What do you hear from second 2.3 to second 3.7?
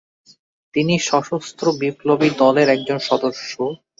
দলের একজন সদস্য।